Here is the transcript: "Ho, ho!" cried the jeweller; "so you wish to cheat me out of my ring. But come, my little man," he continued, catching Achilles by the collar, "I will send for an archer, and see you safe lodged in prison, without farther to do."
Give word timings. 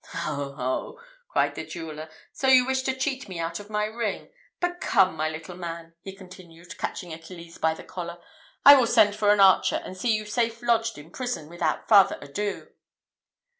"Ho, 0.13 0.53
ho!" 0.53 0.99
cried 1.27 1.53
the 1.53 1.63
jeweller; 1.63 2.09
"so 2.33 2.47
you 2.47 2.65
wish 2.65 2.81
to 2.81 2.95
cheat 2.97 3.29
me 3.29 3.37
out 3.37 3.59
of 3.59 3.69
my 3.69 3.85
ring. 3.85 4.29
But 4.59 4.81
come, 4.81 5.15
my 5.15 5.29
little 5.29 5.55
man," 5.55 5.93
he 6.01 6.11
continued, 6.11 6.75
catching 6.79 7.13
Achilles 7.13 7.59
by 7.59 7.75
the 7.75 7.83
collar, 7.83 8.17
"I 8.65 8.73
will 8.77 8.87
send 8.87 9.15
for 9.15 9.31
an 9.31 9.39
archer, 9.39 9.79
and 9.85 9.95
see 9.95 10.15
you 10.15 10.25
safe 10.25 10.63
lodged 10.63 10.97
in 10.97 11.11
prison, 11.11 11.49
without 11.49 11.87
farther 11.87 12.15
to 12.17 12.33
do." 12.33 12.69